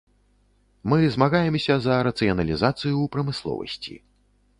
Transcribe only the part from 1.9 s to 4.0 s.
рацыяналізацыю ў прамысловасці.